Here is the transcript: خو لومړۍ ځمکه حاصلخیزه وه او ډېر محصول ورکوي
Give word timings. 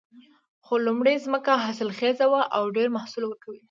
خو 0.65 0.73
لومړۍ 0.87 1.15
ځمکه 1.25 1.51
حاصلخیزه 1.63 2.25
وه 2.31 2.41
او 2.55 2.63
ډېر 2.75 2.87
محصول 2.95 3.23
ورکوي 3.27 3.59